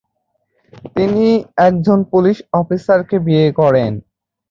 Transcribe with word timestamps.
তিনি 0.95 1.25
একজন 1.67 1.99
পুলিশ 2.11 2.37
অফিসারকে 2.53 3.17
বিয়ে 3.25 3.47
করেন। 3.59 3.91